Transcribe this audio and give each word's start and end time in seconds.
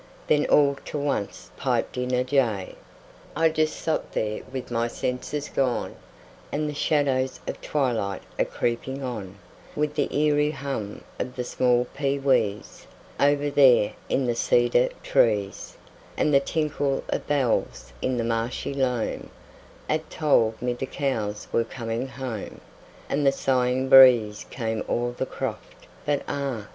Then 0.25 0.47
all 0.47 0.79
ter 0.83 0.97
onct 0.97 1.55
piped 1.57 1.95
in 1.95 2.09
a 2.11 2.23
jay. 2.23 2.73
I 3.35 3.49
just 3.49 3.75
sot 3.75 4.13
there 4.13 4.41
with 4.51 4.71
my 4.71 4.87
senses 4.87 5.47
gone, 5.47 5.95
And 6.51 6.67
the 6.67 6.73
shadders 6.73 7.39
of 7.47 7.61
twilight 7.61 8.23
a 8.39 8.45
creepin' 8.45 9.03
on, 9.03 9.35
With 9.75 9.93
the 9.93 10.11
eerie 10.11 10.49
hum 10.49 11.03
of 11.19 11.35
the 11.35 11.43
small 11.43 11.85
pee 11.93 12.17
wees, 12.17 12.87
Over 13.19 13.51
there 13.51 13.93
in 14.09 14.25
the 14.25 14.33
cedar 14.33 14.89
trees, 15.03 15.77
And 16.17 16.33
the 16.33 16.39
tinkle 16.39 17.03
of 17.09 17.27
bells 17.27 17.93
in 18.01 18.17
the 18.17 18.23
marshy 18.23 18.73
loam 18.73 19.29
'At 19.87 20.09
told 20.09 20.59
me 20.63 20.73
the 20.73 20.87
cows 20.87 21.47
were 21.51 21.63
coming 21.63 22.07
home, 22.07 22.59
And 23.07 23.23
the 23.23 23.31
sighing 23.31 23.87
breeze 23.87 24.47
came 24.49 24.83
o'er 24.89 25.11
the 25.11 25.27
croft, 25.27 25.85
But 26.07 26.23
ah! 26.27 26.69